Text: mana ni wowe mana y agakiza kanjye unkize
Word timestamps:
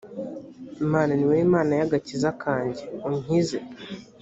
mana 0.91 1.11
ni 1.15 1.23
wowe 1.27 1.43
mana 1.55 1.71
y 1.79 1.83
agakiza 1.87 2.29
kanjye 2.43 2.83
unkize 3.07 3.57